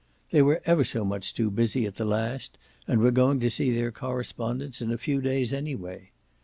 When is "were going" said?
3.01-3.39